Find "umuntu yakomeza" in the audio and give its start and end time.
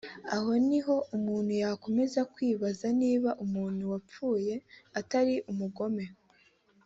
1.17-2.19